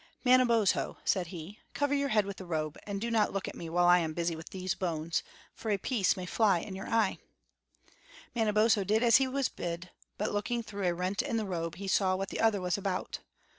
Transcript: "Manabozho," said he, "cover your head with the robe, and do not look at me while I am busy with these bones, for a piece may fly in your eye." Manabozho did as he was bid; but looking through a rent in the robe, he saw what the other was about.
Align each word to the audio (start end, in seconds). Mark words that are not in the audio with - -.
"Manabozho," 0.25 0.97
said 1.05 1.27
he, 1.27 1.59
"cover 1.75 1.93
your 1.93 2.09
head 2.09 2.25
with 2.25 2.37
the 2.37 2.45
robe, 2.47 2.75
and 2.87 2.99
do 2.99 3.11
not 3.11 3.31
look 3.31 3.47
at 3.47 3.53
me 3.53 3.69
while 3.69 3.85
I 3.85 3.99
am 3.99 4.15
busy 4.15 4.35
with 4.35 4.49
these 4.49 4.73
bones, 4.73 5.21
for 5.53 5.69
a 5.69 5.77
piece 5.77 6.17
may 6.17 6.25
fly 6.25 6.57
in 6.57 6.73
your 6.75 6.87
eye." 6.89 7.19
Manabozho 8.35 8.83
did 8.83 9.03
as 9.03 9.17
he 9.17 9.27
was 9.27 9.47
bid; 9.47 9.91
but 10.17 10.31
looking 10.33 10.63
through 10.63 10.87
a 10.87 10.93
rent 10.95 11.21
in 11.21 11.37
the 11.37 11.45
robe, 11.45 11.75
he 11.75 11.87
saw 11.87 12.15
what 12.15 12.29
the 12.29 12.39
other 12.41 12.61
was 12.61 12.79
about. 12.79 13.19